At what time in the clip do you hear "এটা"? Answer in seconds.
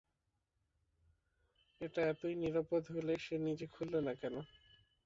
1.81-2.01